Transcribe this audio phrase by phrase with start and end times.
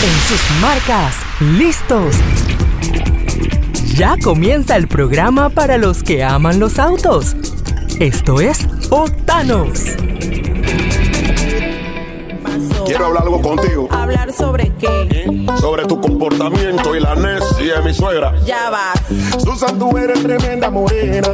[0.00, 2.14] En sus marcas, listos.
[3.96, 7.34] Ya comienza el programa para los que aman los autos.
[7.98, 9.80] Esto es Otanos.
[12.86, 13.88] Quiero hablar algo contigo.
[13.90, 15.46] ¿Hablar sobre qué?
[15.60, 18.34] Sobre tu comportamiento y la necia de mi suegra.
[18.46, 19.00] Ya vas.
[19.42, 21.28] Susan, tú eres tremenda morena.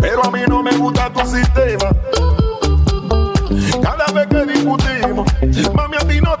[0.00, 1.90] Pero a mí no me gusta tu sistema.
[3.82, 5.26] Cada vez que discutimos,
[5.74, 6.36] mami, a ti no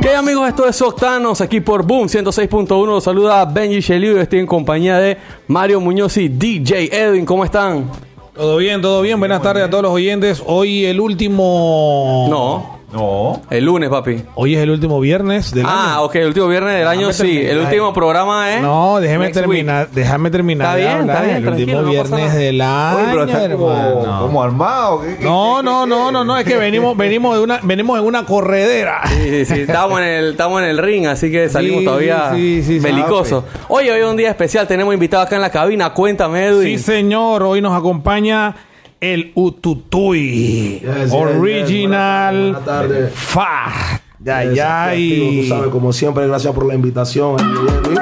[0.00, 0.48] ¿Qué amigos?
[0.48, 2.86] Esto es Octanos aquí por Boom 106.1.
[2.86, 4.18] Los saluda Benji Sheliu.
[4.18, 5.16] Estoy en compañía de
[5.48, 7.26] Mario Muñoz y DJ Edwin.
[7.26, 7.90] ¿Cómo están?
[8.34, 9.18] Todo bien, todo bien.
[9.18, 10.42] Buenas tardes a todos los oyentes.
[10.46, 12.26] Hoy el último.
[12.30, 13.42] No, No.
[13.50, 14.22] el lunes, papi.
[14.36, 16.02] Hoy es el último viernes del Ah, año.
[16.04, 17.40] ok, el último viernes del año sí.
[17.44, 18.62] El último programa es.
[18.62, 19.88] No, déjeme Next terminar.
[19.90, 20.66] Déjame terminar.
[20.68, 21.16] Está de bien, hablar.
[21.16, 22.40] está bien, El tranquilo, último no pasa viernes nada.
[22.40, 24.20] del año, Oye, pero está como, hermano.
[24.22, 25.00] como armado.
[25.02, 26.36] ¿qué- qué- No, qué- no, no, no, no.
[26.38, 29.00] Es que venimos, venimos de una, venimos en una corredera.
[29.08, 32.30] Sí, sí, sí, estamos en el, estamos en el ring, así que salimos Sí, todavía
[32.32, 33.44] sí, belicosos.
[33.68, 35.90] Oye, hoy es un día especial, tenemos invitado acá en la cabina.
[35.90, 36.78] Cuéntame, Edwin.
[36.78, 37.42] Sí, señor.
[37.42, 38.54] Hoy nos acompaña
[39.00, 39.32] el.
[39.34, 42.58] Yes, yes, Original.
[42.88, 43.10] yes.
[43.12, 44.00] Fa.
[44.20, 44.84] Ya, Yes, ya.
[44.90, 45.42] activo, Y...
[45.42, 47.36] Tú sabes, como siempre, gracias por la invitación.
[47.40, 47.98] Edwin.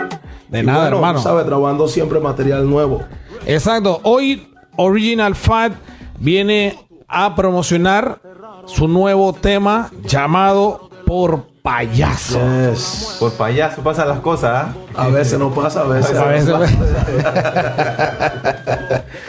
[0.48, 1.18] De Y nada, bueno, hermano.
[1.18, 3.02] tú sabes, trabajando siempre material nuevo.
[3.46, 4.00] Exacto.
[4.04, 5.72] Hoy Original Fat
[6.18, 6.76] viene
[7.08, 8.20] a promocionar
[8.66, 12.40] su nuevo tema llamado Por Payaso.
[12.40, 13.16] Yes.
[13.20, 14.74] Por payaso pasan las cosas, ¿ah?
[14.96, 16.16] A veces no pasa, a veces.
[16.18, 16.52] A veces-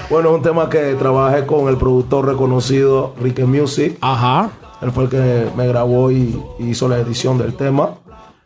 [0.09, 3.98] bueno, es un tema que trabajé con el productor reconocido Ricky Music.
[4.02, 4.50] Ajá.
[4.81, 7.92] Él fue el que me grabó y, y hizo la edición del tema.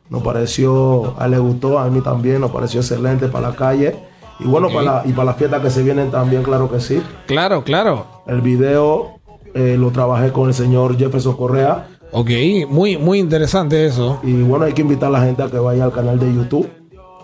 [0.09, 3.95] Nos pareció, a él le gustó, a mí también, nos pareció excelente para la calle.
[4.39, 7.01] Y bueno, para la- y para las fiestas que se vienen también, claro que sí.
[7.25, 8.05] Claro, claro.
[8.27, 9.17] El video
[9.53, 11.87] eh, lo trabajé con el señor Jefferson Correa.
[12.11, 12.29] Ok,
[12.69, 14.19] muy, muy interesante eso.
[14.23, 16.69] Y bueno, hay que invitar a la gente a que vaya al canal de YouTube.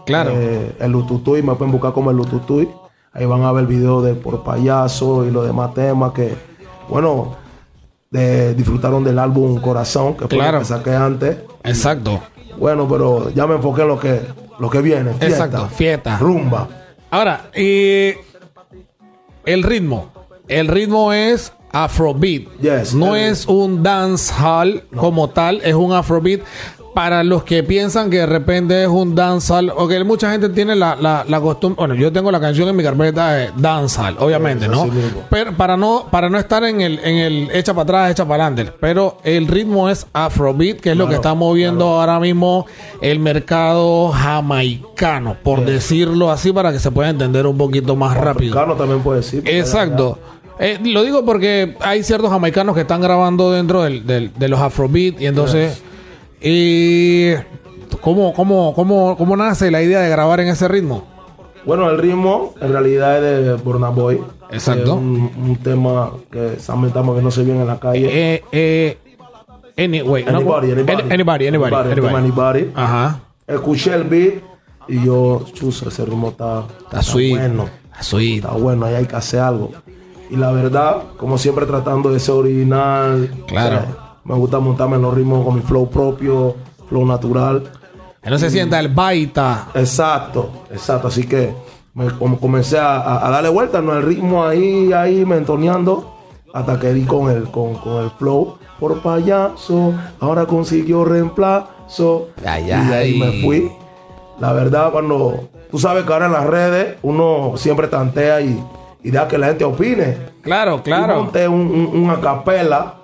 [0.06, 0.32] Claro.
[0.36, 2.68] Eh, el Lututuy, me pueden buscar como el Lututuy.
[3.14, 6.34] Ahí van a ver videos de Por Payaso y los demás temas que,
[6.90, 7.36] bueno,
[8.12, 10.54] de- disfrutaron del álbum Corazón, que fue Claro.
[10.54, 11.38] lo que saqué antes.
[11.64, 12.20] Exacto.
[12.60, 14.22] Bueno, pero ya me enfoqué en lo que,
[14.60, 15.14] lo que viene.
[15.14, 16.18] Fiesta, Exacto, fiesta.
[16.18, 16.68] Rumba.
[17.10, 18.18] Ahora, eh,
[19.46, 20.10] el ritmo.
[20.48, 22.44] El ritmo es Afrobeat.
[22.62, 26.42] Yes, no es un dancehall como tal, es un Afrobeat.
[26.94, 30.76] Para los que piensan que de repente es un dancehall, o que mucha gente tiene
[30.76, 31.76] la, la, la costumbre.
[31.80, 34.88] Bueno, yo tengo la canción en mi carpeta de dancehall, obviamente, ¿no?
[35.32, 38.46] Pero para no, para no estar en el, en el echa para atrás, echa para
[38.46, 38.72] adelante.
[38.80, 42.68] Pero el ritmo es Afrobeat, que es lo que está moviendo ahora mismo
[43.02, 48.54] el mercado jamaicano, por decirlo así, para que se pueda entender un poquito más rápido.
[48.54, 49.42] Africano también puede decir.
[49.48, 50.20] Exacto.
[50.60, 54.60] Eh, lo digo porque hay ciertos jamaicanos que están grabando dentro del- del- de los
[54.60, 55.82] Afrobeat y entonces...
[56.46, 57.32] Y
[58.02, 61.06] ¿cómo, cómo, cómo, ¿Cómo nace la idea de grabar en ese ritmo?
[61.66, 64.20] Bueno, el ritmo en realidad es de Burna Boy.
[64.52, 64.96] Exacto.
[64.96, 68.10] Un, un tema que lamentamos que no se viene en la calle.
[68.12, 68.98] Eh, eh,
[69.78, 70.38] anyway, ¿no?
[70.40, 71.02] Anybody, anybody.
[71.02, 72.72] Any- anybody, anybody.
[72.76, 73.22] Ajá.
[73.48, 74.34] Escuché el beat
[74.90, 77.70] y yo, chuzo, ese ritmo está, Está bueno.
[78.36, 79.72] Está bueno, ahí hay que hacer algo.
[80.34, 83.30] Y la verdad, como siempre tratando de ser original.
[83.46, 83.76] Claro.
[83.76, 86.56] eh, me gusta montarme en los ritmos con mi flow propio,
[86.90, 87.70] flow natural.
[88.20, 89.68] Que no se sienta el baita.
[89.76, 91.10] Exacto, exacto.
[91.10, 91.54] Así que
[91.94, 93.94] me, como comencé a, darle vuelta, ¿no?
[93.96, 96.12] El ritmo ahí, ahí, mentoneando,
[96.52, 98.58] hasta que di con el, con, con el flow.
[98.80, 102.30] Por payaso, ahora consiguió reemplazo.
[102.44, 103.20] Ay, y de ahí ay.
[103.20, 103.72] me fui.
[104.40, 108.60] La verdad, cuando tú sabes que ahora en las redes uno siempre tantea y,
[109.04, 110.18] y deja que la gente opine.
[110.42, 111.24] Claro, Y claro.
[111.24, 112.96] monté un, un, una capela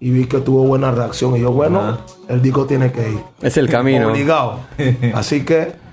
[0.00, 1.36] y vi que tuvo buena reacción.
[1.36, 3.18] Y yo, bueno, el disco tiene que ir.
[3.42, 4.08] Es el camino.
[4.08, 4.60] Obligado.
[5.14, 5.84] Así que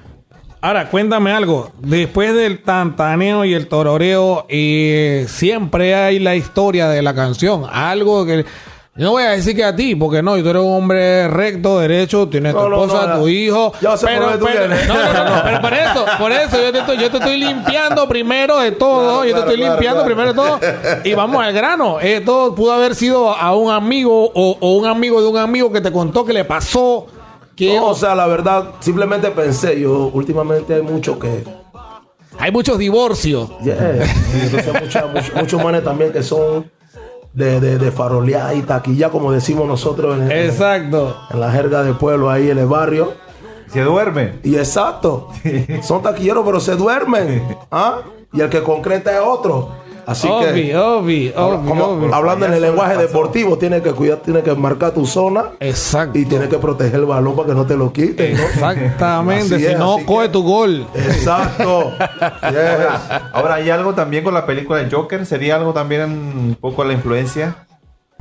[0.63, 1.71] Ahora, cuéntame algo.
[1.79, 7.63] Después del tantaneo y el tororeo, eh, siempre hay la historia de la canción.
[7.71, 8.45] Algo que...
[8.93, 12.27] No voy a decir que a ti, porque no, tú eres un hombre recto, derecho,
[12.27, 13.71] tienes tu No, no, esposa, no, tu hijo.
[13.81, 16.31] Ya sé por pero, dónde tú pero- no, no, no, no, pero por eso, por
[16.33, 19.39] eso yo te estoy, yo te estoy limpiando primero de todo, Claro, yo te claro,
[19.51, 20.59] estoy claro, limpiando primero de todo.
[21.05, 22.01] Y vamos al grano.
[22.01, 25.79] Esto pudo haber sido a un amigo o, o un amigo de un amigo que
[25.79, 27.07] te contó que le pasó.
[27.55, 31.45] Que, No, o sea, la verdad, simplemente pensé, yo últimamente hay mucho que...
[32.37, 33.49] hay muchos divorcios.
[33.63, 33.75] Yeah.
[34.35, 36.69] Y entonces mucha- mucho- muchos manes también que son
[37.33, 41.15] de, de, de farolear y taquilla, como decimos nosotros en, Exacto.
[41.29, 43.13] en la jerga del pueblo ahí en el barrio.
[43.67, 44.39] Se duerme.
[44.43, 45.29] Y exacto,
[45.81, 47.57] son taquilleros pero se duermen.
[47.71, 47.99] ¿ah?
[48.33, 49.69] Y el que concreta es otro.
[50.05, 52.07] Así Obvi, que, obvi, habla- obvi, como- obvi.
[52.11, 56.17] hablando en el lenguaje deportivo, tienes que cuidar, tienes que marcar tu zona Exacto.
[56.17, 58.35] y tienes que proteger el balón para que no te lo quiten.
[58.35, 58.43] ¿no?
[58.43, 59.59] Exactamente.
[59.59, 60.85] Si no, coge que- tu gol.
[60.95, 61.91] Exacto.
[62.51, 63.21] Yes.
[63.33, 65.25] Ahora, ¿hay algo también con la película de Joker?
[65.25, 67.55] ¿Sería algo también un poco la influencia?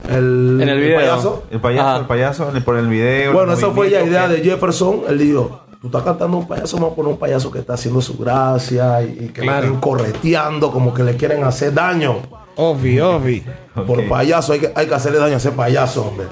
[0.08, 0.98] El, En el video.
[0.98, 1.42] payaso.
[1.50, 1.98] El payaso, Ajá.
[1.98, 3.32] el payaso el- por el video.
[3.32, 5.00] Bueno, el esa fue ya movimiento, idea de Jefferson.
[5.08, 8.00] Él dijo, tú estás cantando un payaso, vamos a poner un payaso que está haciendo
[8.00, 9.60] su gracia y, y que Claro.
[9.60, 12.16] lo estén correteando, como que le quieren hacer daño.
[12.56, 13.42] Obvi, obvi.
[13.86, 16.26] Por payaso, hay que, hay que hacerle daño a ese payaso, hombre.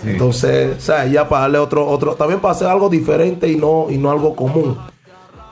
[0.00, 0.10] Sí.
[0.10, 3.86] Entonces, o sea, ya para darle otro, otro, también para hacer algo diferente y no,
[3.90, 4.78] y no algo común.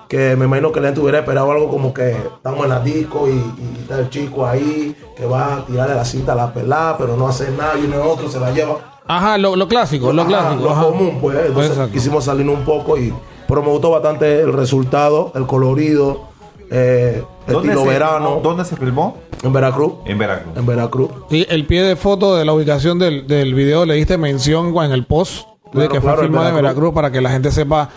[0.09, 3.29] Que me imagino que la gente hubiera esperado algo como que estamos en la disco
[3.29, 6.99] y, y está el chico ahí que va a tirarle la cinta a la pelada,
[6.99, 9.01] pero no hace nada y uno y otro se la lleva.
[9.07, 10.65] Ajá, lo, lo clásico, lo Ajá, clásico.
[10.65, 10.83] lo ajá.
[10.83, 11.39] común, pues.
[11.47, 11.93] Entonces Exacto.
[11.93, 13.13] quisimos salirnos un poco y.
[13.51, 16.29] Pero me gustó bastante el resultado, el colorido,
[16.71, 18.41] eh, ¿Dónde estilo se, verano.
[18.41, 19.19] ¿Dónde se filmó?
[19.43, 19.95] En Veracruz.
[20.05, 20.57] En Veracruz.
[20.57, 21.11] En Veracruz.
[21.31, 24.93] Y el pie de foto de la ubicación del, del video le diste mención en
[24.93, 26.77] el post de Claro, que fue claro, en filmado en Veracruz.
[26.77, 27.91] Veracruz para que la gente sepa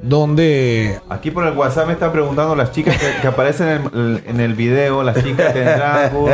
[0.00, 1.00] dónde.
[1.08, 4.40] Aquí por el WhatsApp me están preguntando las chicas que, que aparecen en el, en
[4.40, 6.30] el video, las chicas tendrán un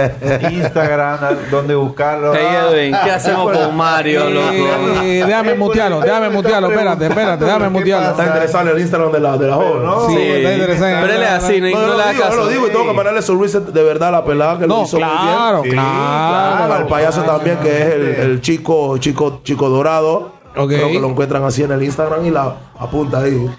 [0.53, 1.19] Instagram,
[1.51, 2.33] dónde buscarlo.
[2.35, 5.03] Hey, Edwin, ¿qué hacemos con Mario, loco?
[5.03, 8.11] Eh, déjame mutearlo, déjame mutearlo, espérate, espérate, déjame mutearlo.
[8.11, 9.85] Está interesante el Instagram de la, de la joven.
[9.85, 10.23] no, Sí, Sí.
[10.23, 10.97] está interesante.
[11.01, 12.37] Pero él es así, no, No, no le lo digo, yo caso.
[12.37, 14.77] lo digo y tengo que mandarle su reset de verdad a la pelada que lo
[14.77, 15.83] No, hizo claro, muy bien.
[15.83, 16.75] claro.
[16.75, 20.34] Al payaso también, que es el, el chico, chico, chico dorado.
[20.77, 23.51] Creo que lo encuentran así en el Instagram y la apunta ahí.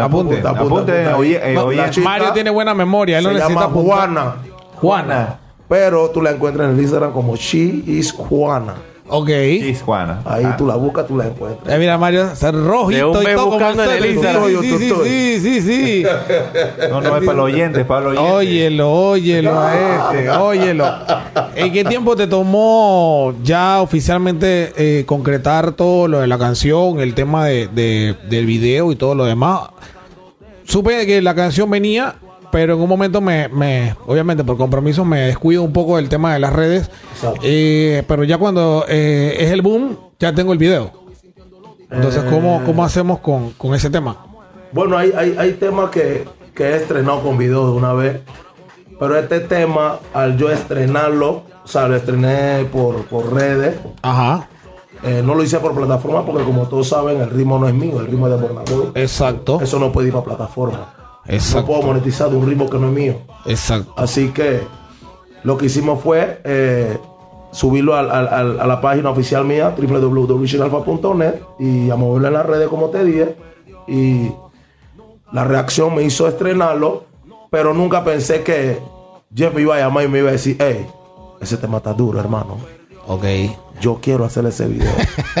[0.00, 3.96] apunten, Apunta, oye- eh, oye- Mario tiene buena memoria, él no se necesita llama apuntar.
[3.98, 4.36] Juana.
[4.80, 5.38] Juana.
[5.68, 8.74] Pero tú la encuentras en el Instagram como She is Juana.
[9.08, 9.28] Ok.
[9.28, 10.20] Chis, Juana.
[10.24, 10.56] Ahí Ah.
[10.56, 11.74] tú la buscas, tú la encuentras.
[11.74, 14.10] Eh, mira, Mario, ser rojito De un y todo como buscando en el.
[14.10, 14.44] Instagram.
[14.46, 16.06] Sí, sí, sí, sí, sí, sí.
[16.90, 18.32] No, no, es para los oyentes, es para los oyentes.
[18.34, 19.74] Óyelo, óyelo a
[20.14, 20.86] este, óyelo.
[21.54, 27.14] ¿En qué tiempo te tomó ya oficialmente eh, concretar todo lo de la canción, el
[27.14, 29.60] tema de, de- del video y todo lo demás?
[30.64, 32.16] Supe que la canción venía,
[32.52, 36.32] pero en un momento me, me obviamente por compromiso me descuido un poco del tema
[36.34, 36.90] de las redes.
[37.42, 40.92] Eh, pero ya cuando eh, es el boom, ya tengo el video.
[41.90, 44.26] Entonces, ¿cómo, cómo hacemos con, con ese tema?
[44.72, 48.20] Bueno, hay, hay, hay temas que, que he estrenado con video de una vez.
[48.98, 53.76] Pero este tema, al yo estrenarlo, o sea, lo estrené por, por redes.
[54.02, 54.48] Ajá,
[55.04, 58.00] Eh, no lo hice por plataforma porque, como todos saben, el ritmo no es mío,
[58.00, 58.92] el ritmo es de Bornaboy.
[58.94, 61.05] exacto, Eso no puede ir para plataforma.
[61.28, 63.14] No puedo monetizar de un ritmo que no es mío.
[63.46, 63.92] exacto.
[63.96, 64.60] Así que
[65.42, 66.98] lo que hicimos fue eh,
[67.52, 72.46] subirlo al- al- al- a la página oficial mía, www.alfa.net, y a moverlo en las
[72.46, 73.36] redes, como te dije.
[73.88, 74.30] Y
[75.32, 77.04] la reacción me hizo estrenarlo,
[77.50, 78.78] pero nunca pensé que
[79.34, 80.86] Jeff me iba a llamar y me iba a decir, hey,
[81.40, 82.56] ese tema está duro, hermano.
[83.06, 83.24] Ok.
[83.80, 84.92] Yo quiero hacer ese video.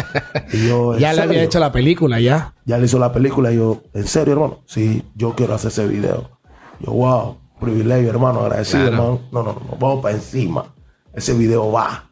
[0.52, 2.54] y yo, ¿en Ya le había hecho la película, ya.
[2.64, 4.60] ya le hizo la película y yo, ¿en serio, hermano?
[4.66, 6.30] Sí, yo quiero hacer ese video.
[6.80, 9.20] Yo, wow, privilegio, hermano, agradecido, hermano.
[9.32, 10.74] No, no, no, vamos para encima.
[11.14, 12.10] Ese video va.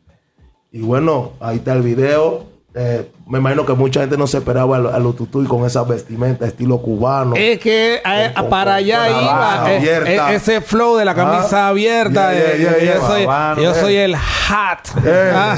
[0.73, 2.47] Y bueno, ahí está el video.
[2.75, 6.47] Eh, me imagino que mucha gente no se esperaba al, al Ututuy con esa vestimenta
[6.47, 7.35] estilo cubano.
[7.37, 10.33] Es que eh, Con- para allá iba eh, abierta.
[10.33, 11.69] eh, ese flow de la camisa Ah.
[11.69, 12.33] abierta.
[12.35, 12.95] Yeah, yeah, yeah, yeah.
[12.97, 14.89] Yo, soy, Habano, yo soy el hat.
[15.07, 15.57] Ah.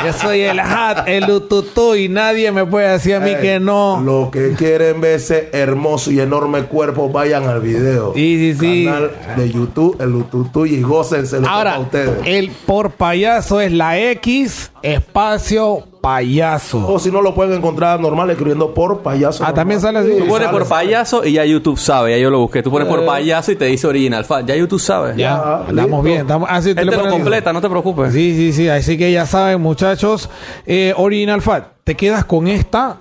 [0.06, 4.00] yo soy el hat, el ututu y nadie me puede decir a mí que no.
[4.02, 8.12] Lo que quieren ver ese hermoso y enorme cuerpo, vayan al video.
[8.14, 8.84] Sí, sí, sí.
[8.86, 12.20] Canal de YouTube, el Ututuy, y gócense lo Ahora, a ustedes.
[12.24, 16.86] el por payaso es la X espacio payaso.
[16.86, 19.42] O si no lo pueden encontrar normal escribiendo por payaso.
[19.46, 20.10] Ah, también sale así.
[20.18, 22.62] Tú pones por payaso y ya YouTube sabe, ya yo lo busqué.
[22.62, 24.24] Tú pones por payaso y te dice original.
[24.26, 25.14] Fa- Ya YouTube sabe.
[25.16, 25.36] Ya,
[25.68, 26.02] andamos listo.
[26.02, 26.20] bien.
[26.22, 28.12] Estamos, ah, sí, tú Él le te lo completa, no te preocupes.
[28.12, 28.68] Sí, sí, sí.
[28.68, 30.28] Así que ya saben, muchachos.
[30.66, 32.98] Eh, Original Fat, ¿te quedas con esta?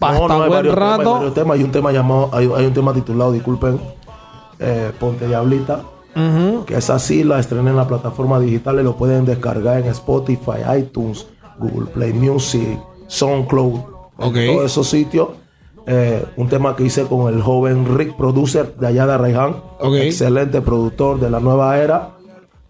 [0.00, 1.12] Hasta No, no, hay buen varios temas, hay rato.
[1.14, 1.58] varios temas.
[1.58, 3.78] Hay un tema llamado, hay, hay un tema titulado, disculpen,
[4.58, 5.82] eh, Ponte Diablita,
[6.66, 10.60] que es así, la estrené en la plataforma digital y lo pueden descargar en Spotify,
[10.78, 11.26] iTunes,
[11.60, 13.80] Google Play Music, SoundCloud,
[14.16, 15.28] todos esos sitios.
[15.86, 19.44] Eh, un tema que hice con el joven Rick Producer de allá de
[19.80, 19.94] Ok.
[19.94, 22.10] excelente productor de la nueva era.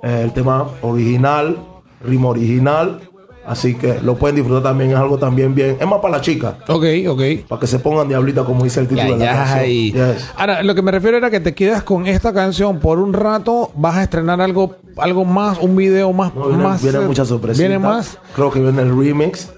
[0.03, 1.57] Eh, el tema original,
[2.05, 3.01] ritmo original.
[3.47, 5.77] Así que lo pueden disfrutar también, es algo también bien.
[5.81, 6.59] Es más para la chica.
[6.69, 7.23] Ok, ok.
[7.49, 9.65] Para que se pongan diablita, como dice el título de la canción.
[9.67, 10.31] Yes.
[10.37, 13.73] Ahora, lo que me refiero era que te quedas con esta canción por un rato,
[13.75, 16.83] vas a estrenar algo, algo más, un video más, No, vienen, más.
[16.83, 17.59] vienen eh, muchas sorpresas.
[17.59, 18.19] Viene más.
[18.35, 19.49] Creo que viene el remix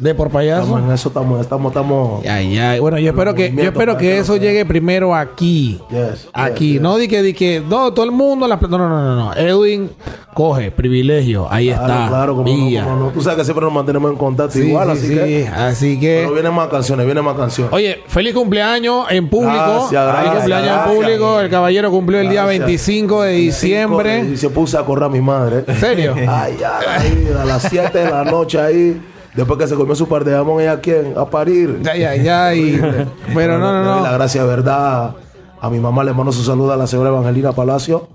[0.00, 0.62] De por payaso.
[0.62, 2.26] Estamos en eso, estamos, estamos, estamos.
[2.26, 2.80] Ay, ay.
[2.80, 5.78] Bueno, yo espero que, yo espero que eso llegue primero aquí.
[5.90, 8.88] Yes, Aquí, yes, no di que, di que, no, todo el mundo, las- no, no,
[8.88, 9.34] no, no.
[9.34, 9.90] Edwin
[10.32, 12.08] coge, privilegio, ahí Claro, está.
[12.08, 12.84] claro, como no, Mía.
[12.84, 13.08] como no.
[13.10, 15.14] Tú sabes que siempre nos mantenemos en contacto Sí, igual, sí, así sí.
[15.14, 15.48] que.
[15.48, 16.18] Así que.
[16.22, 17.70] Pero vienen más canciones, vienen más canciones.
[17.70, 19.52] Oye, feliz cumpleaños en público.
[19.52, 20.86] Gracias, feliz gracias, cumpleaños gracias.
[20.88, 21.40] en público.
[21.40, 22.58] El caballero cumplió el día Gracias.
[22.66, 24.20] 25 de diciembre.
[24.32, 25.62] Y se puso a correr a mi madre.
[25.66, 26.14] ¿En serio?
[26.16, 28.98] Ay, ay, ay, a las 7 de la noche ahí.
[29.34, 31.14] Después que se comió su par de jamón, ¿ella quién?
[31.16, 31.80] A parir.
[31.82, 32.54] Ya, ya, ya.
[32.54, 32.80] y-
[33.34, 34.14] pero no, doy no, la no.
[34.14, 35.14] gracia verdad.
[35.60, 38.08] A mi mamá le mando su saludo a la señora Evangelina Palacio.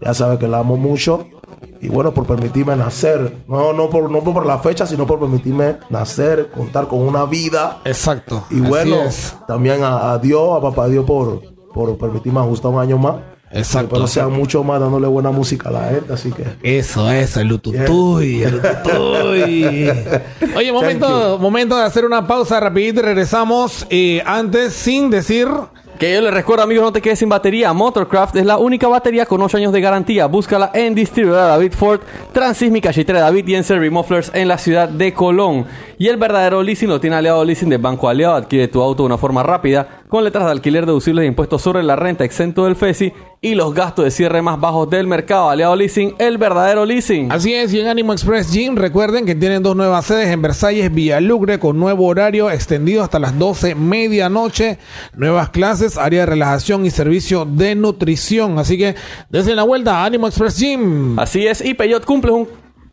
[0.00, 1.26] Ya sabe que la amo mucho.
[1.82, 3.38] Y bueno, por permitirme nacer.
[3.46, 7.78] No, no, por, no por la fecha, sino por permitirme nacer, contar con una vida.
[7.84, 8.44] Exacto.
[8.50, 8.96] Y bueno,
[9.46, 11.40] también a, a Dios, a papá Dios por,
[11.74, 13.16] por permitirme ajustar un año más.
[13.52, 13.90] Exacto.
[13.94, 16.44] Pero sea mucho más dándole buena música a la gente, así que.
[16.62, 19.90] Eso, eso, el lututuy, el lututuy.
[20.56, 23.86] Oye, momento, momento de hacer una pausa rapidito y regresamos.
[23.90, 25.48] Eh, antes, sin decir...
[26.00, 27.74] Que yo les recuerdo, amigos, no te quedes sin batería.
[27.74, 30.24] Motorcraft es la única batería con 8 años de garantía.
[30.24, 32.00] Búscala en distribuidora David Ford,
[32.32, 35.66] Transísmica, Chitre David y en Servi Mufflers en la ciudad de Colón.
[35.98, 38.34] Y el verdadero leasing lo tiene Aliado Leasing de Banco Aliado.
[38.34, 41.82] Adquiere tu auto de una forma rápida, con letras de alquiler deducibles de impuestos sobre
[41.84, 45.48] la renta exento del FESI y los gastos de cierre más bajos del mercado.
[45.48, 47.32] Aliado Leasing, el verdadero leasing.
[47.32, 50.92] Así es, y en Animo Express Gym, recuerden que tienen dos nuevas sedes en Versalles,
[50.92, 54.78] Villalucre, con nuevo horario extendido hasta las 12 medianoche.
[55.14, 58.58] Nuevas clases, área de relajación y servicio de nutrición.
[58.58, 58.96] Así que,
[59.30, 61.18] desde la vuelta a Animo Express Gym.
[61.18, 62.48] Así es, y Peyot cumple un,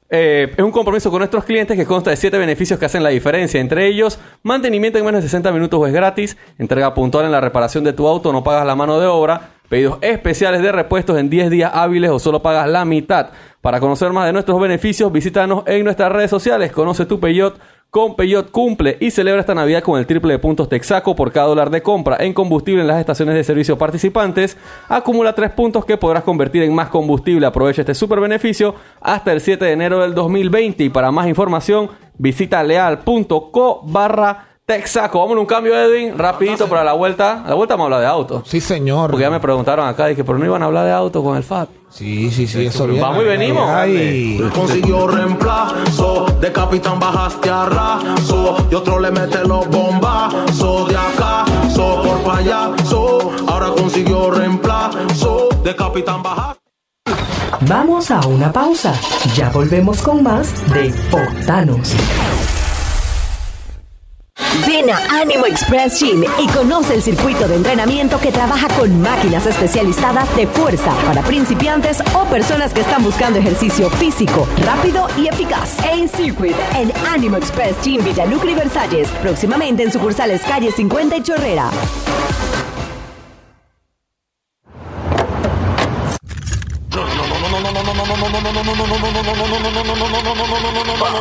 [0.09, 3.09] eh, es un compromiso con nuestros clientes que consta de 7 beneficios que hacen la
[3.09, 3.59] diferencia.
[3.59, 7.41] Entre ellos, mantenimiento en menos de 60 minutos o es gratis, entrega puntual en la
[7.41, 11.29] reparación de tu auto, no pagas la mano de obra, pedidos especiales de repuestos en
[11.29, 13.31] 10 días hábiles o solo pagas la mitad.
[13.61, 16.71] Para conocer más de nuestros beneficios, visítanos en nuestras redes sociales.
[16.71, 17.59] Conoce tu Peyot.
[17.89, 21.47] Con Peyot cumple y celebra esta Navidad con el triple de puntos Texaco por cada
[21.47, 24.57] dólar de compra en combustible en las estaciones de servicio participantes.
[24.89, 27.45] Acumula 3 puntos que podrás convertir en más combustible.
[27.45, 31.89] Aprovecha este super beneficio hasta el 7 de enero del 2020 y para más información
[32.17, 35.19] visita leal.co barra Texaco.
[35.19, 37.41] Vámonos un cambio, Edwin, rapidito para la vuelta.
[37.45, 38.43] A la vuelta vamos a hablar de auto.
[38.45, 39.11] Sí, señor.
[39.11, 41.43] Porque ya me preguntaron acá, dije, pero no iban a hablar de auto con el
[41.43, 41.69] FAT.
[41.89, 43.01] Sí, sí, sí, eso viene.
[43.01, 43.69] Vamos y venimos.
[43.69, 44.45] Ay.
[44.53, 51.45] Consiguió reemplazo, de capitán bajaste a raso, y otro le mete los bombazos de acá,
[51.73, 56.61] so por payaso, ahora consiguió reemplazo, de capitán bajaste.
[57.61, 58.93] Vamos a una pausa.
[59.33, 61.95] Ya volvemos con más de Octanos.
[64.65, 69.45] Ven a Animo Express Gym y conoce el circuito de entrenamiento que trabaja con máquinas
[69.45, 75.77] especializadas de fuerza para principiantes o personas que están buscando ejercicio físico, rápido y eficaz.
[75.91, 81.21] En Circuit, en Animo Express Gym Villalucre y Versalles, próximamente en sucursales calle 50 y
[81.21, 81.69] Chorrera.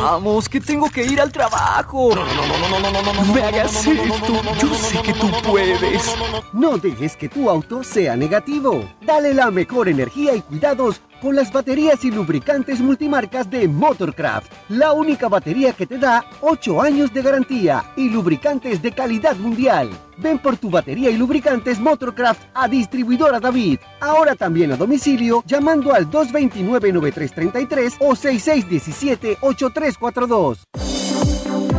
[0.01, 2.11] Vamos, que tengo que ir al trabajo.
[2.13, 4.41] No me hagas esto.
[4.59, 6.15] Yo sé que tú puedes.
[6.53, 8.89] No dejes que tu auto sea negativo.
[9.01, 14.51] Dale la mejor energía y cuidados con las baterías y lubricantes multimarcas de Motorcraft.
[14.69, 19.89] La única batería que te da 8 años de garantía y lubricantes de calidad mundial.
[20.17, 23.79] Ven por tu batería y lubricantes Motorcraft a distribuidora David.
[23.99, 31.06] Ahora también a domicilio llamando al 229-9333 o 6617-8342.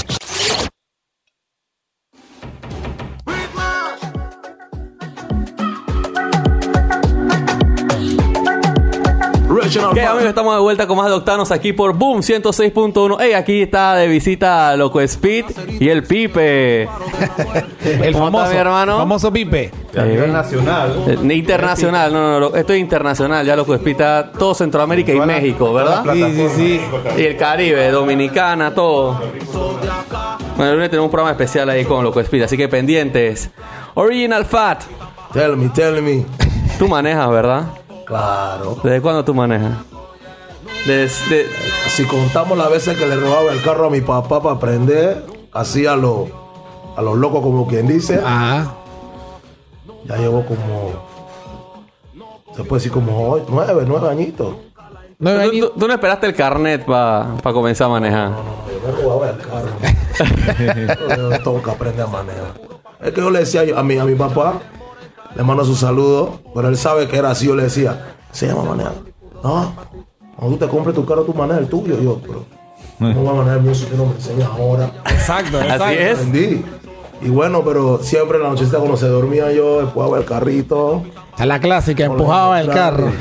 [9.62, 13.18] Ok, amigos, estamos de vuelta con más de Octanos aquí por Boom 106.1.
[13.20, 15.46] Hey, aquí está de visita Loco Speed
[15.80, 16.84] y el Pipe.
[17.84, 18.98] El ¿Cómo famoso, está, mi hermano?
[18.98, 19.72] famoso Pipe.
[19.96, 21.04] A nivel nacional.
[21.08, 25.20] Eh, internacional, no, no, no, esto es internacional, ya Loco Speed está todo Centroamérica y
[25.20, 26.04] México, ¿verdad?
[26.12, 26.82] Sí, sí, sí.
[27.18, 29.22] Y el Caribe, Dominicana, todo.
[30.58, 33.52] Bueno, el lunes tenemos un programa especial ahí con Loco Speed, así que pendientes.
[33.94, 34.84] Original Fat,
[35.34, 36.26] Tell me, tell me.
[36.80, 37.64] tú manejas, ¿verdad?
[38.12, 38.78] Claro.
[38.84, 39.72] ¿Desde cuándo tú manejas?
[40.86, 41.48] Desde...
[41.88, 45.96] Si contamos las veces que le robaba el carro a mi papá para aprender, hacía
[45.96, 46.28] los
[46.98, 48.20] a los locos, como quien dice.
[48.22, 48.74] Ajá.
[50.04, 50.92] Ya llevo como,
[52.54, 54.56] se puede decir como nueve, nueve añitos.
[55.18, 58.32] No, ¿Tú, tú- tú no esperaste el carnet para comenzar a manejar.
[58.32, 59.70] Yo me robaba el carro.
[61.18, 62.60] Yo tengo que aprender a manejar.
[63.02, 64.56] Es que yo le decía yo- a mi, a mi papá,
[65.36, 67.48] le mando su saludo, pero él sabe que era así.
[67.48, 68.94] Yo le decía, se llama manejar.
[69.44, 69.74] No,
[70.36, 72.00] cuando tú te compres tu carro, tú manejas el tuyo.
[72.02, 72.46] Yo, pero
[73.00, 74.92] no voy a manejar el mío si tú no me enseñas ahora.
[75.10, 75.84] Exacto, exacto.
[75.84, 76.18] Así es.
[76.20, 76.66] Aprendí.
[77.24, 81.04] Y bueno, pero siempre en la nochecita cuando se dormía yo, empujaba el carrito.
[81.38, 83.12] A la clásica, empujaba el carro.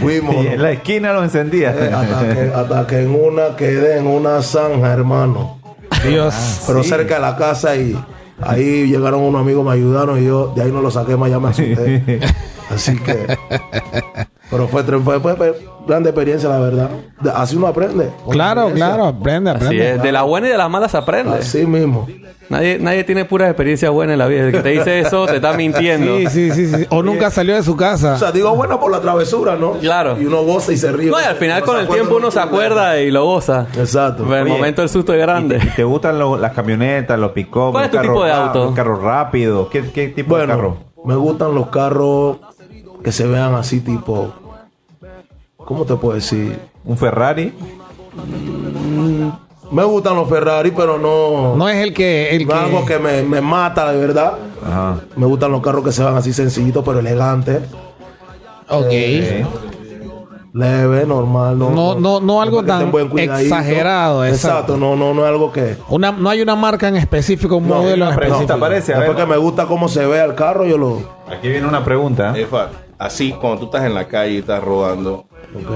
[0.00, 0.44] Fuimos.
[0.44, 1.70] Y en la esquina lo encendía.
[1.70, 5.58] Eh, hasta, que, hasta que en una quedé en una zanja, hermano.
[6.04, 6.62] Dios.
[6.66, 7.96] Pero cerca de la casa y
[8.40, 11.40] ahí llegaron unos amigos, me ayudaron y yo de ahí no lo saqué más, ya
[11.40, 12.20] me asusté.
[12.70, 13.26] Así que.
[14.50, 16.88] Pero fue, fue, fue, fue grande experiencia, la verdad.
[17.20, 18.10] De- Así uno aprende.
[18.30, 19.98] Claro, claro, aprende, Así aprende.
[19.98, 21.38] De las buenas y de las malas se aprende.
[21.38, 22.06] Así mismo.
[22.48, 24.42] Nadie, nadie tiene puras experiencias buenas en la vida.
[24.46, 26.16] El que te dice eso te está mintiendo.
[26.18, 26.86] Sí, sí, sí, sí.
[26.90, 28.16] O nunca salió de su O casa.
[28.18, 29.72] sea, digo bueno por la travesura, ¿no?
[29.72, 30.16] Claro.
[30.20, 31.10] Y uno goza y se ríe.
[31.10, 33.66] No, y al final Uno con el tiempo uno un se acuerda y lo goza.
[33.76, 34.22] Exacto.
[34.28, 35.58] Pero el momento del susto es grande.
[35.60, 37.72] ¿Y te gustan lo- las camionetas, los pick-up?
[37.72, 38.64] ¿Cuál es tu tipo de carros auto?
[38.66, 39.68] los carros rápidos?
[39.68, 40.76] ¿Qué, qué tipo de carro?
[40.94, 42.36] Bueno, me gustan los carros
[43.06, 44.34] que se vean así tipo...
[45.56, 46.58] ¿Cómo te puedo decir?
[46.84, 47.54] ¿Un Ferrari?
[49.70, 51.54] Me gustan los Ferrari, pero no...
[51.54, 52.34] No es el que.
[52.34, 52.94] El no es algo que...
[52.94, 54.32] que me, me mata, de verdad.
[54.60, 54.96] Ajá.
[55.14, 57.62] Me gustan los carros que se van así sencillitos, pero elegantes.
[58.68, 58.86] Ok.
[58.90, 59.46] Eh,
[60.56, 61.58] Leve, normal.
[61.58, 64.74] No, No, no, no algo tan exagerado, exacto.
[64.74, 65.76] Exacto, no, no, no es algo que...
[65.88, 68.52] Una, no hay una marca en específico, un No, modelo en específico.
[68.54, 68.94] aparece.
[68.94, 69.26] a Después ver.
[69.26, 71.00] que me gusta cómo se ve el carro, yo lo...
[71.30, 72.36] Aquí viene una pregunta.
[72.38, 75.26] Efa, así cuando tú estás en la calle y estás rodando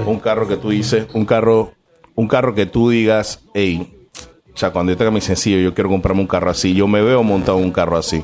[0.05, 1.71] un carro que tú dices, un carro,
[2.15, 4.09] un carro que tú digas, hey,
[4.53, 7.01] o sea, cuando yo tenga mi sencillo, yo quiero comprarme un carro así, yo me
[7.01, 8.23] veo montado en un carro así.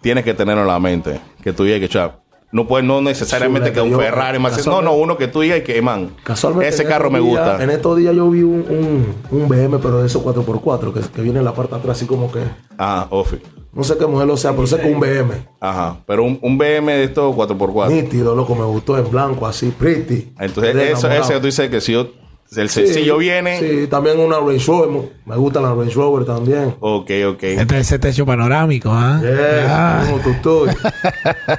[0.00, 2.18] Tienes que tenerlo en la mente, que tú digas que, o sea,
[2.54, 5.26] no puedes, no necesariamente Chula, que que un yo- Ferrari, más, no, no, uno que
[5.26, 7.62] tú digas que, man, Casualmente ese carro me días- gusta.
[7.64, 8.64] En estos días yo vi un,
[9.32, 11.96] un, un BM, pero de esos 4x4, que, que viene en la parte de atrás
[11.96, 12.38] así como que...
[12.78, 13.38] Ajá, Ofi.
[13.72, 15.32] No sé qué modelo sea, pero sé que un BM.
[15.58, 17.88] Ajá, pero un, un BM de estos 4x4.
[17.90, 20.32] Nítido, loco, me gustó en blanco, así, pretty.
[20.38, 22.06] Entonces, eso, que tú dices que si yo,
[22.58, 25.10] el Sí, sencillo viene, Sí, también una Range Rover.
[25.26, 26.74] Me gusta la Range Rover también.
[26.80, 27.42] ok, ok.
[27.42, 29.20] Este es ese techo panorámico, ¿ah?
[29.22, 30.04] Yeah, Ah.
[30.08, 30.66] como tú, tú.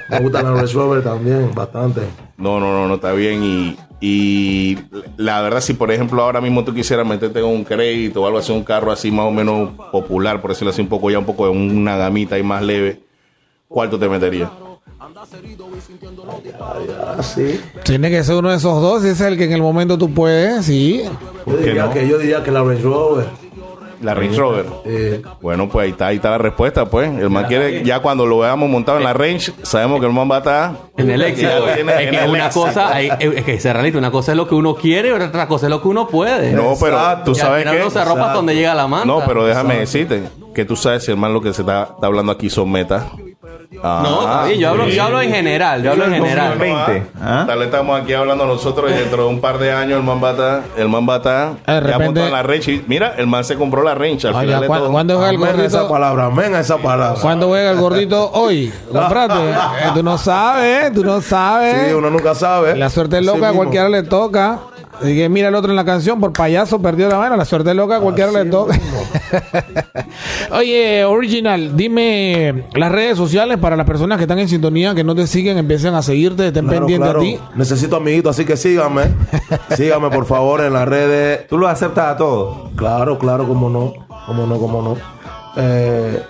[0.10, 2.02] Me gusta la Range Rover también, bastante.
[2.38, 3.42] No, no, no, no está bien.
[3.44, 4.78] Y, y
[5.18, 8.40] la verdad, si por ejemplo ahora mismo tú quisieras meterte en un crédito o algo
[8.40, 11.26] así, un carro así más o menos popular, por decirlo así, un poco ya un
[11.26, 13.00] poco de una gamita y más leve,
[13.68, 14.50] ¿cuál tú te meterías?
[17.18, 17.62] Así.
[17.84, 20.66] Tiene que ser uno de esos dos, es el que en el momento tú puedes,
[20.66, 21.04] sí.
[21.46, 21.94] Yo diría, no?
[21.94, 23.26] que, yo diría que la Range Rover.
[24.02, 24.66] La Range Rover.
[24.86, 27.10] Eh, Bueno, pues ahí está, ahí está la respuesta, pues.
[27.18, 30.30] El man quiere, ya cuando lo veamos montado en la Range, sabemos que el man
[30.30, 31.68] va a estar En el éxito.
[31.70, 32.66] Es en que el una éxito.
[32.66, 35.48] cosa, hay- es que se realita, una cosa es lo que uno quiere y otra
[35.48, 36.52] cosa es lo que uno puede.
[36.52, 37.24] No, pero Exacto.
[37.32, 37.78] tú sabes que.
[37.78, 39.06] uno se arropa donde llega la manta.
[39.08, 42.06] No, pero déjame decirte que tú sabes si el man lo que se está, está
[42.08, 43.04] hablando aquí son metas.
[43.72, 46.58] No, Ah, bien, yo hablo, yo hablo en general, yo hablo en general.
[46.58, 47.04] 2020.
[47.22, 47.44] ¿ah?
[47.48, 50.22] Tal vez estamos aquí hablando nosotros y dentro de un par de años el man
[50.24, 52.56] va a estar, el man va a estar De repente- la.
[52.56, 54.94] Y mira, el man se compró la range al final de ¿cuándo, todo.
[54.94, 55.90] ¿cuándo juega el a esa gordito?
[55.90, 57.22] palabra, amén esa palabra.
[57.22, 58.72] ¿Cuándo juega el gordito hoy?
[58.92, 59.36] Comprate.
[59.86, 61.88] Eh, tú no sabes, tú no sabes.
[61.90, 62.76] Sí, uno nunca sabe.
[62.76, 64.60] La suerte es loca, a cualquiera le toca.
[65.02, 67.36] Así que mira el otro en la canción, por payaso perdió la mano.
[67.36, 68.80] La suerte loca, cualquiera le toca.
[70.52, 75.16] Oye, Original, dime las redes sociales para las personas que están en sintonía, que no
[75.16, 77.20] te siguen, empiecen a seguirte, estén Claro, pendientes claro.
[77.20, 77.40] a ti.
[77.56, 79.04] Necesito amiguitos, así que síganme.
[79.76, 81.48] síganme, por favor, en las redes.
[81.48, 82.70] ¿Tú lo aceptas a todos?
[82.76, 83.94] Claro, claro, cómo no.
[84.26, 84.98] Cómo no, cómo no.
[85.58, 86.22] Eh,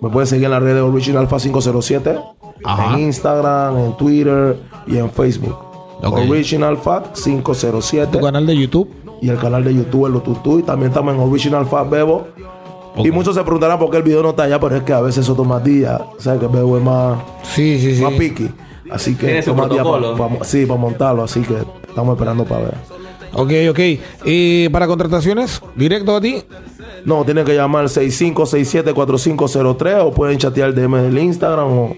[0.00, 2.18] me pueden seguir en las redes Original Alpha 507.
[2.64, 2.94] Ajá.
[2.94, 4.56] En Instagram, en Twitter
[4.86, 5.71] y en Facebook.
[6.02, 8.12] Original Fat 507.
[8.12, 8.88] Tu canal de YouTube.
[9.20, 12.26] y el canal de YouTube El Tutu y también estamos en Original Fat Bebo.
[12.96, 15.00] Y muchos se preguntarán por qué el video no está allá, pero es que a
[15.00, 15.98] veces eso toma días.
[16.18, 18.02] ¿Sabes que Bebo es más, Sí, sí, sí.
[18.02, 18.50] más piqui?
[18.90, 20.16] Así que toma días protocolo.
[20.16, 21.22] pa- pa- sí, para montarlo.
[21.22, 21.54] Así que
[21.88, 22.74] estamos esperando para ver.
[23.34, 23.78] Ok, ok.
[24.26, 26.42] Y para contrataciones, directo a ti.
[27.06, 31.96] No, tienen que llamar al 6567-4503 o pueden chatear DM del Instagram o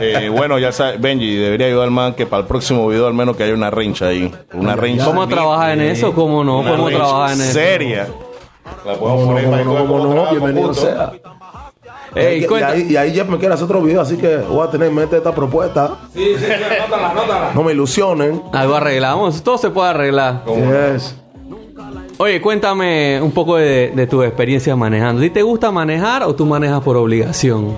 [0.00, 3.14] Eh, bueno, ya sabes, Benji, debería ayudar al man que para el próximo video al
[3.14, 4.34] menos que haya una range ahí.
[4.52, 4.76] Una.
[5.04, 6.12] ¿Cómo trabajas en eso?
[6.12, 6.62] ¿Cómo no?
[6.64, 7.52] ¿Cómo trabajas en eso?
[7.52, 8.08] Seria.
[8.84, 10.30] La podemos ¿Cómo no, poner para cómo no, no?
[10.30, 11.12] Bienvenido sea.
[12.16, 14.38] Y Ey, ahí- y, ahí, y ahí Jeff me quiere hacer otro video, así que
[14.38, 15.96] voy a tener en mente esta propuesta.
[16.14, 17.50] Sí, sí, sí, anótala, anótala.
[17.54, 18.42] No me ilusionen.
[18.52, 19.42] Algo arreglamos.
[19.42, 20.42] Todo se puede arreglar.
[20.46, 21.14] Yes.
[22.18, 25.20] Oye, cuéntame un poco de, de tu experiencia manejando.
[25.20, 27.76] ¿A ti te gusta manejar o tú manejas por obligación?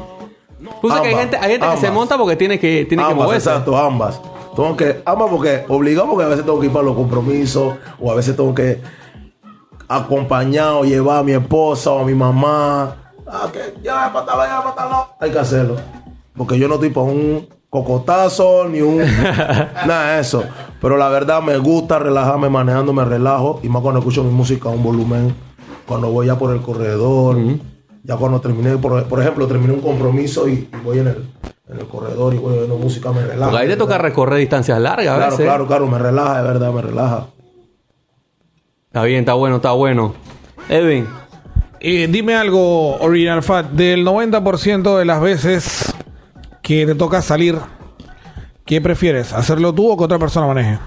[0.81, 3.11] Tú sabes que hay gente, hay gente que se monta porque tiene que, tiene que
[3.11, 3.48] ambas, moverse.
[3.51, 4.20] exacto, ambas.
[4.55, 8.12] Tengo que, ambas porque obligado porque a veces tengo que ir para los compromisos o
[8.12, 8.81] a veces tengo que
[9.88, 12.94] acompañar o llevar a mi esposa o a mi mamá.
[13.30, 15.06] Ah, que ya para ya para tal, no.
[15.20, 15.76] Hay que hacerlo.
[16.36, 18.98] Porque yo no estoy para un cocotazo ni un
[19.86, 20.44] nada de eso.
[20.80, 24.68] Pero la verdad me gusta relajarme manejando, me relajo y más cuando escucho mi música
[24.68, 25.34] a un volumen.
[25.86, 27.36] Cuando voy ya por el corredor,
[28.04, 31.30] ya cuando terminé, por, por ejemplo, terminé un compromiso y, y voy en el,
[31.68, 33.50] en el corredor y voy oyendo música, me relaja.
[33.50, 35.46] Porque ahí te toca recorrer distancias largas a Claro, veces.
[35.46, 37.26] claro, claro, me relaja, de verdad, me relaja.
[38.86, 40.14] Está bien, está bueno, está bueno.
[40.68, 41.08] Edwin,
[41.80, 43.70] Eh, dime algo, Original Fat.
[43.70, 45.94] Del 90% de las veces
[46.62, 47.56] que te toca salir,
[48.64, 49.32] ¿qué prefieres?
[49.32, 50.78] ¿Hacerlo tú o que otra persona maneje?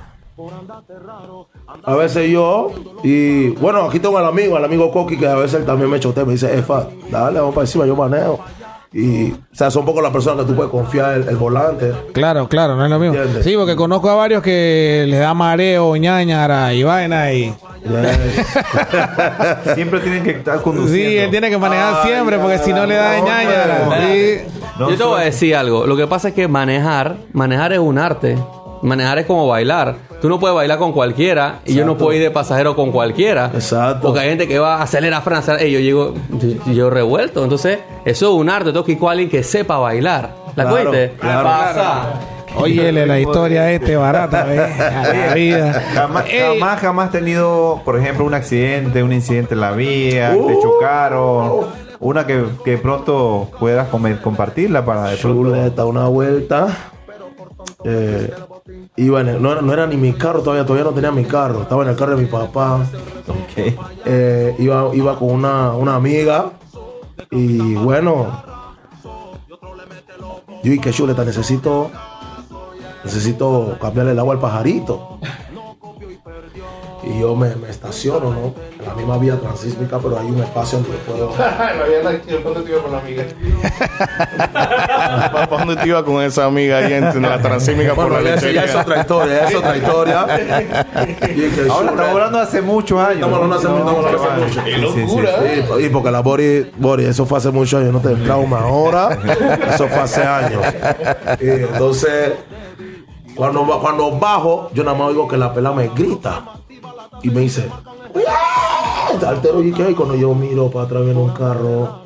[1.83, 2.71] A veces yo,
[3.03, 5.99] y bueno, aquí tengo al amigo, al amigo Coqui, que a veces él también me
[5.99, 8.39] chotea, me dice, Efa, dale, vamos para encima, yo manejo.
[8.93, 11.93] Y, o sea, son poco las personas que tú puedes confiar el, el volante.
[12.13, 13.15] Claro, claro, no es lo mismo.
[13.15, 13.45] ¿Entiendes?
[13.45, 17.55] Sí, porque conozco a varios que les da mareo, ñañara y vaina y...
[19.75, 21.09] Siempre tienen que estar conduciendo.
[21.09, 23.15] Sí, él tiene que manejar siempre porque si no le da.
[23.17, 24.41] Sí.
[24.79, 25.85] No yo te voy a decir algo.
[25.85, 28.37] Lo que pasa es que manejar, manejar es un arte.
[28.81, 29.95] Manejar es como bailar.
[30.21, 33.51] Tú no puedes bailar con cualquiera y yo no puedo ir de pasajero con cualquiera.
[33.53, 34.07] Exacto.
[34.07, 35.63] Porque hay gente que va a acelerar, frena, acelerar.
[35.65, 36.13] Ey, yo llego,
[36.65, 37.43] yo, yo revuelto.
[37.43, 38.71] Entonces, eso es un arte.
[38.71, 40.35] Tengo que ir con alguien que sepa bailar.
[40.55, 41.13] ¿La Claro, cuente?
[41.19, 41.43] claro.
[41.47, 42.03] Pasa.
[42.55, 44.79] Óyele la historia este barata, ¿ves?
[44.79, 45.73] A la vida.
[45.93, 50.61] Jamás, jamás, jamás tenido, por ejemplo, un accidente, un incidente en la vía, te Uh.
[50.61, 51.81] chocaron.
[51.99, 56.67] Una que, que pronto puedas comer- compartirla para de pronto- Chuleta, una vuelta.
[57.83, 58.31] Eh,
[58.95, 61.61] y bueno, no, era- no era ni mi carro todavía, todavía no tenía mi carro.
[61.61, 62.77] Estaba en el carro de mi papá.
[63.27, 63.73] Ok.
[64.05, 66.51] Eh, iba, iba con una, una amiga.
[67.29, 68.43] Y bueno.
[70.63, 71.89] Yo y que chuleta, necesito.
[73.03, 75.19] Necesito cambiarle el agua al pajarito.
[77.03, 78.53] Y yo me, me estaciono, ¿no?
[78.79, 81.31] En la misma vía transísmica, pero hay un espacio donde puedo.
[85.31, 88.63] ¿Para dónde te iba con esa amiga ahí en la transímica por la ya, ya
[88.65, 90.21] es otra historia, ya es otra historia.
[91.69, 93.15] Ahora estamos hablando de hace muchos años.
[93.15, 94.63] Estamos hablando hace- estamos hablando hace mucho.
[94.63, 95.29] Qué locura.
[95.41, 99.17] Sí, y porque la Bori, Bori, eso fue hace muchos años, no te trauma ahora,
[99.73, 100.61] eso fue hace años.
[101.39, 102.33] Y entonces,
[103.35, 106.43] cuando, cuando bajo, yo nada más oigo que la pela me grita
[107.23, 107.69] y me dice,
[109.25, 112.01] altero y que hay cuando yo miro para atrás viene un carro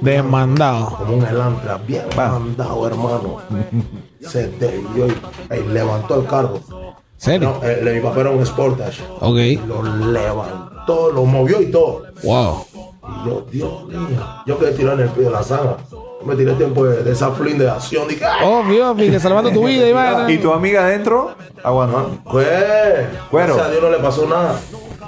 [0.00, 0.96] Desmandado.
[0.96, 3.38] como un elantra, bien mandado, hermano.
[4.20, 6.60] Se desvió y, y levantó el carro.
[7.16, 7.56] ¿Serio?
[7.60, 9.02] No, el de mi papá era un Sportage.
[9.20, 9.66] Ok.
[9.66, 12.04] Lo levantó, lo movió y todo.
[12.22, 12.64] Wow.
[12.72, 15.76] Y yo, Dios mío, yo quedé tirado en el pie de la sala.
[16.24, 18.08] Me tiré tiempo de, de esa flin de acción.
[18.08, 18.24] Dije.
[18.44, 20.30] Obvio, que salvando tu vida y vaina.
[20.30, 21.30] ¿Y tu amiga adentro?
[21.62, 22.10] Aguantó.
[22.30, 22.46] Pues,
[23.30, 23.54] Cuero.
[23.54, 24.58] o sea, a Dios no le pasó nada.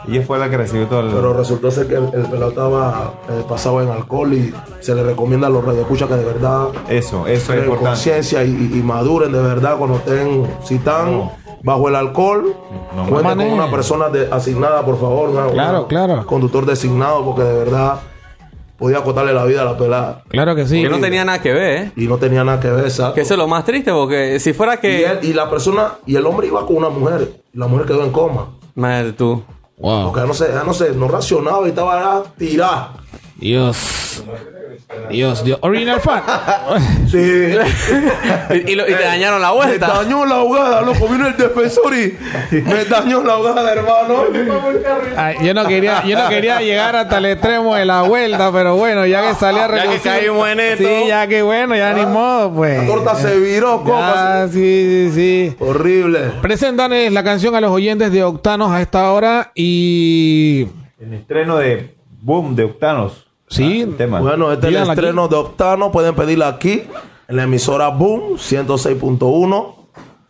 [0.07, 1.09] Y ella fue la que recibió todo el.
[1.11, 5.03] Pero resultó ser que el, el pelado estaba eh, pasado en alcohol y se le
[5.03, 7.75] recomienda a los radioescuchas que de verdad Eso, eso es importante.
[7.91, 11.31] conciencia y, y- y maduren de verdad cuando estén, si están
[11.63, 12.55] bajo el alcohol,
[12.97, 15.29] No cuenten con una persona de- asignada, por favor.
[15.29, 16.27] una- Claro, una- claro.
[16.27, 17.97] Conductor designado, porque de verdad
[18.81, 20.25] podía acotarle la vida a la pelada.
[20.29, 20.83] Claro que sí.
[20.83, 21.93] Que no tenía nada que ver, ¿eh?
[21.95, 23.15] Y no tenía nada que ver, exacto.
[23.15, 25.05] Que eso es lo más triste, porque si fuera Y, que.
[25.05, 28.03] él- y la persona, y el hombre iba con una mujer, y la mujer quedó
[28.03, 28.49] en coma.
[28.75, 29.45] Madre tú.
[29.79, 30.07] Wow.
[30.07, 32.93] Porque ya no sé, ya no sé, no racionaba y estaba ya tirada.
[33.41, 34.25] Dios.
[35.09, 35.59] Dios, Dios.
[35.63, 36.23] Original fan.
[37.09, 37.17] Sí.
[37.19, 39.87] y, y lo- y te dañaron la Me vuelta.
[39.89, 41.09] dañó la ahogada, loco.
[41.09, 42.17] Vino el defensor y
[42.63, 44.25] me dañó la ahogada, hermano.
[45.17, 48.77] Ay, yo no quería, yo no quería llegar hasta el extremo de la vuelta, pero
[48.77, 50.85] bueno, ya que salí a Ya que caímos en esto.
[50.85, 52.79] Sí, ya que bueno, ya ni modo, pues.
[52.83, 54.49] La torta se viró, copa.
[54.49, 55.57] sí, sí, sí.
[55.61, 56.19] Horrible.
[56.43, 60.67] Presentan la canción a los oyentes de Octanos a esta hora y
[61.01, 63.27] El estreno de Boom de Octanos.
[63.51, 63.85] Sí.
[63.87, 64.21] Ah, tema.
[64.21, 64.91] Bueno, este es el aquí.
[64.91, 65.91] estreno de Octano.
[65.93, 66.85] Pueden pedirla aquí
[67.29, 69.75] en la emisora Boom 106.1.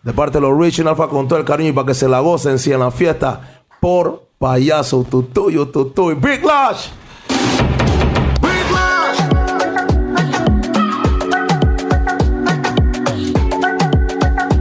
[0.03, 2.21] De parte de los Rich Alfa con todo el cariño y para que se la
[2.21, 6.15] gocen si en la fiesta por payaso tutuyo tutuy.
[6.15, 6.89] Big Lash.
[8.41, 9.19] Big Lash.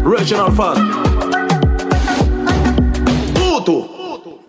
[0.04, 1.09] Rich Alfa.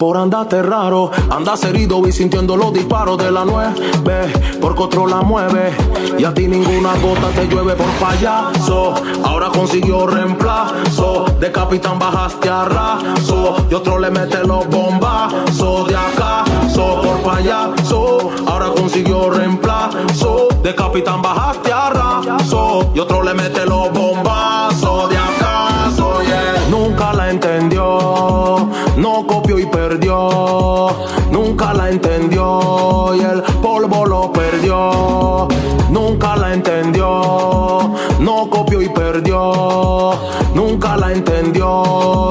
[0.01, 4.33] Por andarte raro, andas herido y sintiendo los disparos de la nueve.
[4.59, 5.77] Porque otro la mueve.
[6.19, 8.95] Y a ti ninguna gota te llueve por payaso.
[9.23, 11.27] Ahora consiguió reemplazo.
[11.39, 13.57] De capitán bajaste a raso.
[13.71, 16.45] Y otro le mete los bombazos de acá.
[16.73, 18.31] So, por payaso.
[18.47, 20.49] Ahora consiguió reemplazo.
[20.63, 22.91] De capitán bajaste a raso.
[22.95, 25.40] Y otro le mete los bombazos de acaso.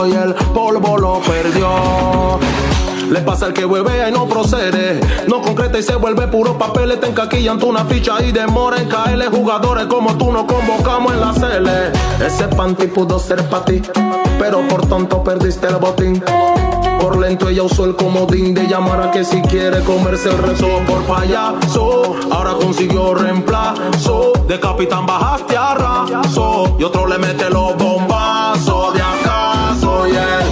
[0.09, 2.39] Y el polvo lo perdió.
[3.11, 4.99] Le pasa al que huevea y no procede.
[5.27, 6.99] No concreta y se vuelve puro papel.
[6.99, 9.27] Te encaquillan tú una ficha y demora en caerle.
[9.27, 11.91] Jugadores como tú no convocamos en la cele.
[12.25, 13.83] Ese panty pudo ser para ti.
[14.39, 16.23] Pero por tonto perdiste el botín.
[16.99, 20.67] Por lento ella usó el comodín de llamar a que si quiere comerse el rezo
[20.87, 22.15] por payaso.
[22.31, 24.33] Ahora consiguió reemplazo.
[24.47, 26.75] De capitán bajaste a raso.
[26.79, 29.48] Y otro le mete los bombazos de acaso.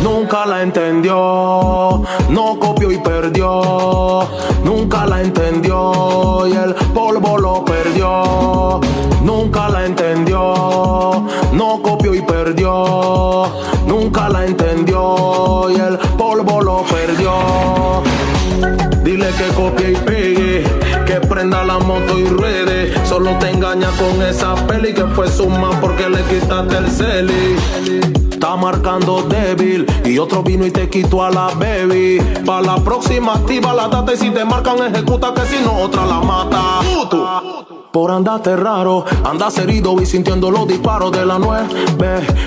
[0.04, 2.04] Nunca la entendió.
[2.30, 4.28] No copió y perdió.
[4.64, 6.48] Nunca la entendió.
[6.48, 8.82] Y el polvo lo perdió.
[9.24, 11.24] Nunca la entendió.
[11.54, 13.46] No copió y perdió.
[13.86, 15.70] Nunca la entendió.
[15.70, 18.04] Y el polvo lo perdió.
[19.04, 20.64] Dile que copie y pegue,
[21.06, 22.94] que prenda la moto y ruede.
[23.06, 28.17] Solo te engaña con esa peli que fue suma porque le quitaste el celi.
[28.48, 32.18] Está marcando débil y otro vino y te quitó a la baby.
[32.46, 36.06] Pa' la próxima activa la data y si te marcan ejecuta que si no otra
[36.06, 36.80] la mata.
[37.92, 41.68] Por andarte raro, andas herido y sintiendo los disparos de la nueve.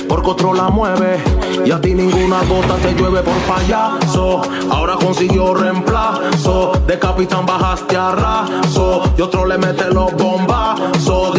[0.08, 1.22] Porque otro la mueve
[1.66, 4.40] y a ti ninguna gota te llueve por payaso.
[4.70, 6.72] Ahora consiguió reemplazo.
[6.86, 9.02] De capitán bajaste a raso.
[9.18, 11.36] Y otro le mete los bombazos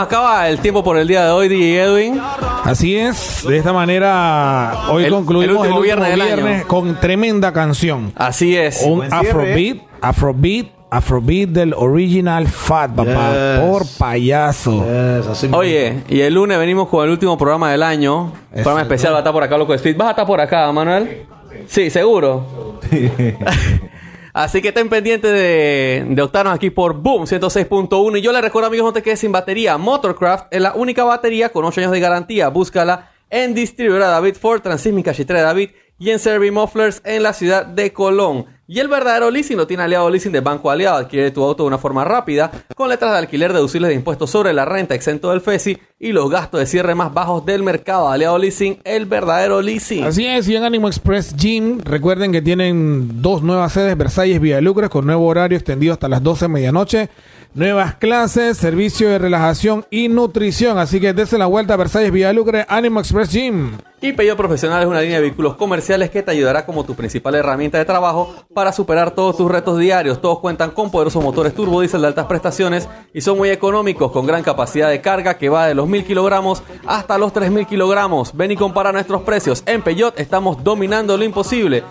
[0.00, 2.20] nos acaba el tiempo por el día de hoy, DJ Edwin.
[2.64, 6.64] Así es, de esta manera hoy El- concluimos el último viernes del año.
[6.66, 8.10] con tremenda canción.
[8.16, 8.82] Así es.
[8.82, 9.12] Un.
[9.12, 13.60] Afrobeat, Afrobeat, Afrobeat del original Fat, papá, Yes.
[13.60, 14.84] por payaso.
[15.52, 18.32] Oye, y el lunes venimos con el último programa del año.
[18.52, 19.96] Programa especial, va a estar por acá, Loco Street.
[19.98, 21.26] ¿Vas a estar por acá, Manuel?
[21.66, 22.78] Sí, seguro.
[24.32, 28.18] Así que estén pendientes de, de aquí por Boom 106.1.
[28.18, 29.76] Y yo les recuerdo, amigos, no te quedes sin batería.
[29.78, 32.48] Motorcraft es la única batería con 8 años de garantía.
[32.48, 37.64] Búscala en distribuidora David Ford, Transísmica Chitre David y en Servi Mufflers en la ciudad
[37.64, 38.46] de Colón.
[38.66, 40.96] Y el verdadero leasing lo tiene Aliado Leasing de Banco Aliado.
[40.96, 44.52] Adquiere tu auto de una forma rápida, con letras de alquiler deducibles de impuestos sobre
[44.52, 48.08] la renta, exento del FESI y los gastos de cierre más bajos del mercado.
[48.08, 50.04] Aliado Leasing, el verdadero leasing.
[50.04, 54.60] Así es, y en Animo Express Gym, recuerden que tienen dos nuevas sedes, Versalles Villa
[54.60, 57.10] Lucres, con nuevo horario extendido hasta las 12 de medianoche.
[57.52, 60.78] Nuevas clases, servicio de relajación y nutrición.
[60.78, 63.72] Así que dense la vuelta a Versalles Villa Lucre, Animo Express Gym.
[64.00, 67.34] Y Peugeot Profesional es una línea de vehículos comerciales que te ayudará como tu principal
[67.34, 70.20] herramienta de trabajo para superar todos tus retos diarios.
[70.20, 74.26] Todos cuentan con poderosos motores turbo diésel de altas prestaciones y son muy económicos con
[74.26, 78.34] gran capacidad de carga que va de los 1000 kilogramos hasta los 3000 kilogramos.
[78.36, 79.64] Ven y compara nuestros precios.
[79.66, 81.82] En Peugeot estamos dominando lo imposible.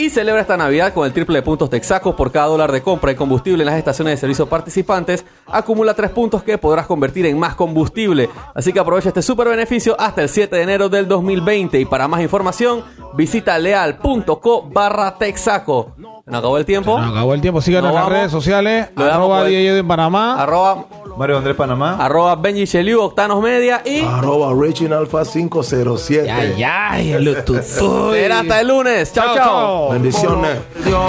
[0.00, 3.10] Y celebra esta Navidad con el triple de puntos Texaco por cada dólar de compra
[3.10, 5.24] de combustible en las estaciones de servicio participantes.
[5.44, 8.30] Acumula tres puntos que podrás convertir en más combustible.
[8.54, 11.80] Así que aprovecha este super beneficio hasta el 7 de enero del 2020.
[11.80, 12.84] Y para más información,
[13.16, 15.96] visita leal.co barra Texaco.
[16.28, 16.98] ¿Se nos acabó el tiempo?
[17.00, 17.62] Nos acabó el tiempo.
[17.62, 18.18] Síganos Nos en las vamos.
[18.18, 18.88] redes sociales.
[18.94, 20.42] Lo Arroba por el- DJ en Panamá.
[20.42, 20.84] Arroba,
[21.16, 21.96] Mario Andrés Panamá.
[21.98, 24.02] arroba Benji Cheliu, Octanos Media y...
[24.02, 26.30] Arroba Raging Alpha 507.
[26.30, 27.44] Ay, ay, el.
[27.64, 29.10] Será hasta el lunes.
[29.10, 29.88] Chao, chao.
[29.92, 30.58] Bendiciones.
[30.84, 31.00] Dios.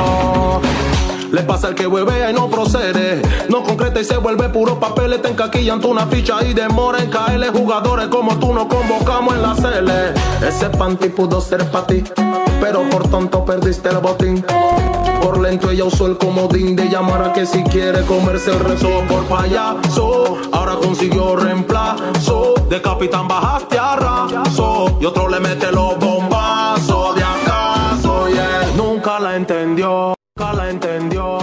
[1.34, 3.22] Le pasa al que huevea y no procede.
[3.50, 5.20] No concreta y se vuelve puro papel.
[5.22, 7.50] Te encaquillan tú una ficha y demora en caerle.
[7.50, 10.14] Jugadores como tú no convocamos en la cele.
[10.48, 12.04] Ese panty pudo ser para ti.
[12.62, 14.44] Pero por tonto perdiste el botín.
[15.22, 19.04] Por lento ella usó el comodín de llamar a que si quiere comerse el rezo
[19.08, 20.38] por payaso.
[20.52, 22.54] Ahora consiguió reemplazo.
[22.70, 24.98] De capitán bajaste a raso.
[25.02, 28.30] Y otro le mete los bombazos de acaso.
[28.30, 28.74] Yeah.
[28.78, 30.14] Nunca la entendió.
[30.36, 31.39] Nunca la entendió.